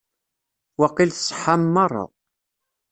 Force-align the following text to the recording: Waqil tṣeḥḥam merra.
Waqil 0.79 1.11
tṣeḥḥam 1.13 1.63
merra. 1.73 2.05